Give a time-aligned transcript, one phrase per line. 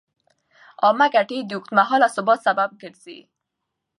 [0.85, 3.19] عامه ګټې د اوږدمهاله ثبات سبب ګرځي.